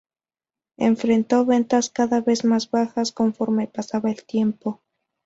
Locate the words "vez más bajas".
2.21-3.11